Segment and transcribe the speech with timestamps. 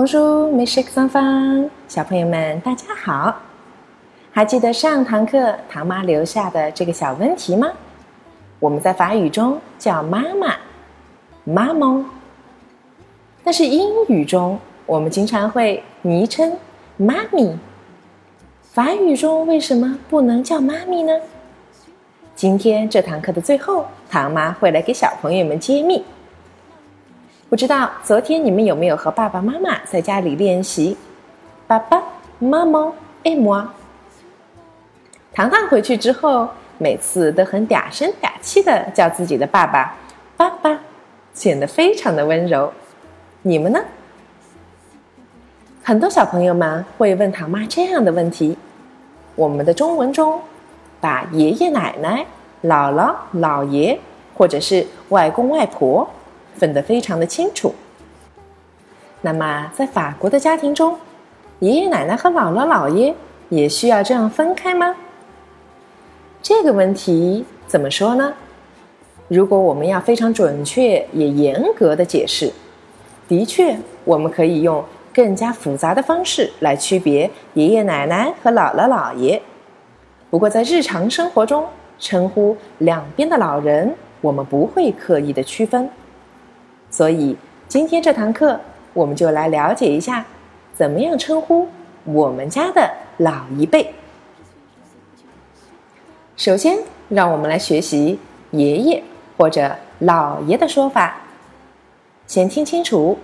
[0.00, 3.34] Bonjour, mes chers enfants，小朋友们，大家好。
[4.30, 7.66] 还记得上堂课唐妈留下的这个小问题吗？
[8.60, 10.54] 我们在法语中叫妈妈，
[11.42, 12.04] 妈妈。
[13.42, 14.56] 但是英语中，
[14.86, 16.56] 我们经常会昵称
[16.96, 17.58] 妈咪。
[18.62, 21.12] 法语中为什么不能叫妈咪呢？
[22.36, 26.04] 今天这堂课的最后，唐妈会来给小朋友们揭秘。
[27.50, 30.94] 不知道昨天你们有没有和爸爸妈妈在家里练习？
[31.66, 32.02] 爸爸
[32.38, 32.92] 妈妈
[33.24, 33.66] 爱我。
[35.32, 39.96] 糖糖回去之后，每次都很嗲声嗲气的叫自己的爸爸
[40.36, 40.78] “爸爸”，
[41.32, 42.70] 显得非常的温柔。
[43.40, 43.80] 你们呢？
[45.82, 48.58] 很多小朋友们会问唐妈这样的问题：
[49.34, 50.38] 我们的中文中，
[51.00, 52.26] 把爷爷奶奶、
[52.64, 53.98] 姥姥姥爷
[54.36, 56.06] 或者是外公外婆。
[56.58, 57.74] 分得非常的清楚。
[59.22, 60.98] 那么，在法国的家庭中，
[61.60, 63.14] 爷爷奶奶和姥姥姥爷
[63.48, 64.94] 也需要这样分开吗？
[66.42, 68.34] 这个问题怎么说呢？
[69.26, 72.52] 如果我们要非常准确也严格的解释，
[73.26, 79.42] 的确，我们可以用更加复杂的方式来区别爷爷奶奶和姥姥姥爷。
[80.30, 81.66] 不过，在日常生活中，
[81.98, 85.90] 称呼两边的老人，我们不会刻意的区分。
[86.90, 87.36] 所以，
[87.68, 88.58] 今天这堂课，
[88.94, 90.24] 我们就来了解一下，
[90.74, 91.68] 怎么样称呼
[92.04, 93.94] 我们家的老一辈。
[96.36, 96.78] 首先，
[97.08, 98.18] 让我们来学习
[98.52, 99.02] 爷爷
[99.36, 101.16] 或者姥爷的说法。
[102.26, 103.18] 先听清楚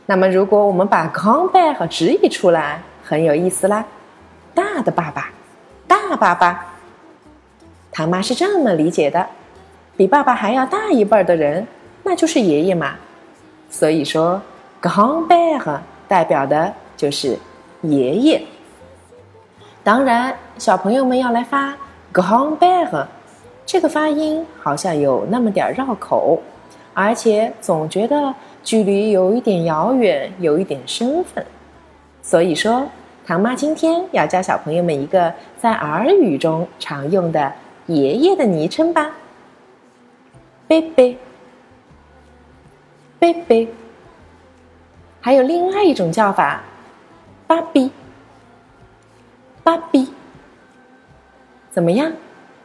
[0.06, 3.84] 那么，如果我们把 “grand” 和直译出来，很有意思啦，
[4.54, 5.31] 大的爸爸，
[5.87, 6.65] 大爸爸。
[7.93, 9.27] 唐妈是这么理解的：
[9.94, 11.66] 比爸爸还要大一辈的人，
[12.03, 12.94] 那就是爷爷嘛。
[13.69, 14.41] 所以说
[14.81, 17.38] ，“grand” 代表的就是
[17.83, 18.43] 爷爷。
[19.84, 21.77] 当然，小朋友们要来发。
[22.16, 23.04] Grand-père，
[23.66, 26.41] 这个发音好像有那么点绕口，
[26.94, 28.34] 而且总觉得
[28.65, 31.44] 距离有一点遥远，有一点身份。
[32.22, 32.88] 所以说，
[33.27, 37.53] 唐妈今天要教小朋友们一个在耳语中常用的
[37.84, 39.10] 爷爷的昵称吧。
[40.66, 41.19] 贝贝，
[43.19, 43.69] 贝贝，
[45.21, 46.62] 还有另外一种叫法，
[47.47, 47.91] 芭比，
[49.62, 50.09] 芭比。
[51.76, 52.10] 怎么样？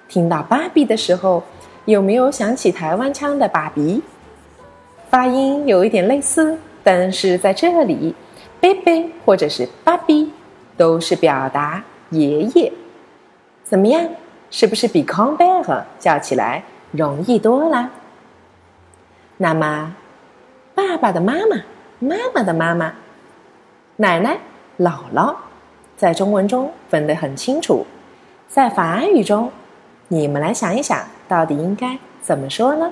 [0.08, 1.44] 听到“芭比”的时候，
[1.84, 4.02] 有没有想起台湾腔的“爸比”？
[5.12, 8.16] 发音有一点类似，但是在这里
[8.62, 10.32] ，“baby” 或者是“芭比”
[10.78, 12.72] 都是表达爷爷。
[13.66, 14.02] 怎么样？
[14.50, 17.90] 是不是比 c o m b a r 叫起来容易多了？
[19.36, 19.94] 那么，
[20.74, 21.58] 爸爸的妈妈、
[22.00, 22.94] 妈妈的妈妈、
[23.98, 24.38] 奶奶、
[24.80, 25.36] 姥姥，
[25.98, 27.86] 在中文中分得很清楚。
[28.52, 29.50] 在法语中，
[30.10, 32.92] 你们来想一想，到底应该怎么说呢？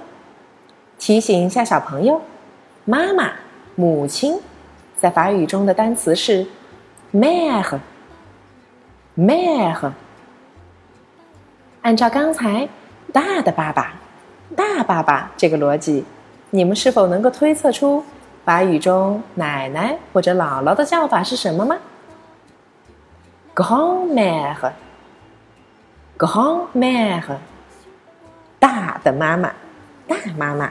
[0.98, 2.22] 提醒一下小朋友，
[2.86, 3.32] 妈妈、
[3.76, 4.40] 母亲，
[4.98, 6.48] 在法语中的单词是
[7.14, 7.82] mère，mère。
[11.82, 12.70] 按照刚才
[13.12, 13.96] 大的爸爸、
[14.56, 16.06] 大爸爸这个逻辑，
[16.52, 18.02] 你们是否能够推测出
[18.46, 21.76] 法语中奶奶或者姥姥的叫法是什么吗
[23.54, 24.72] ？grand-mère。
[26.20, 27.38] Grand-mère，
[28.60, 29.54] 大的妈妈，
[30.06, 30.70] 大妈妈。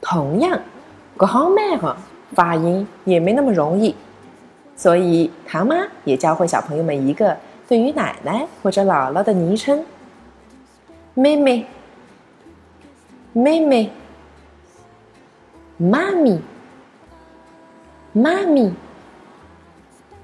[0.00, 0.58] 同样
[1.18, 1.94] ，Grand-mère
[2.32, 3.94] 发音也没那么容易，
[4.74, 7.36] 所以唐妈也教会小朋友们一个
[7.68, 9.84] 对于奶奶或者姥姥的昵称：
[11.12, 11.66] 妹妹、
[13.34, 13.92] 妹妹、
[15.76, 16.40] 妈咪、
[18.14, 18.72] 妈咪。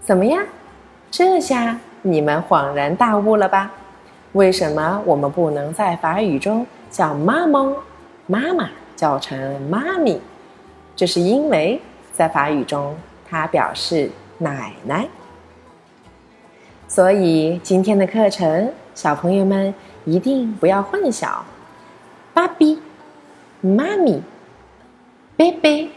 [0.00, 0.42] 怎么样？
[1.10, 3.70] 这下你们恍然大悟了吧？
[4.32, 7.74] 为什么我们不能在法语中叫妈妈
[8.26, 10.20] 妈妈叫成妈咪？
[10.94, 11.80] 这是因为
[12.12, 12.96] 在法语中
[13.28, 15.08] 它表示奶奶。
[16.86, 19.74] 所以今天的课程，小朋友们
[20.04, 21.38] 一定不要混淆，
[22.32, 22.80] 爸比、
[23.60, 24.22] 妈咪、
[25.36, 25.90] 贝贝、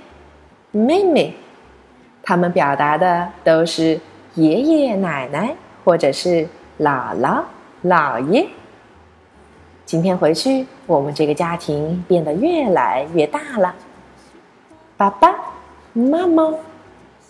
[0.71, 1.35] 妹妹，
[2.23, 3.99] 他们表达的都是
[4.33, 6.47] 爷爷奶奶或者是
[6.79, 7.43] 姥姥。
[7.83, 8.47] 姥爷。
[9.85, 13.75] 今天回去，我们这个家庭变得越来越大了。
[14.95, 15.35] 爸爸
[15.91, 16.53] 妈妈、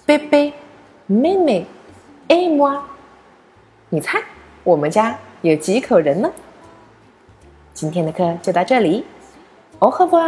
[0.05, 0.53] 贝贝、
[1.07, 1.65] 妹妹、
[2.27, 2.81] 艾玛，
[3.89, 4.21] 你猜
[4.63, 6.31] 我们家有几口人呢？
[7.73, 9.03] 今天的课就到这里，
[9.79, 10.19] 欧呵吧。